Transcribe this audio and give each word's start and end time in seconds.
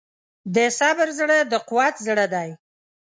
د 0.55 0.57
صبر 0.79 1.07
زړه 1.19 1.37
د 1.51 1.53
قوت 1.67 1.95
زړه 2.07 2.25
دی. 2.33 2.49